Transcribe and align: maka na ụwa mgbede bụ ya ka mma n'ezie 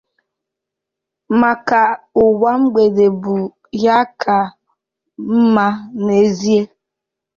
maka 1.41 1.81
na 1.89 1.97
ụwa 2.23 2.51
mgbede 2.61 3.05
bụ 3.21 3.35
ya 3.83 3.99
ka 4.21 4.37
mma 5.33 5.65
n'ezie 6.03 6.61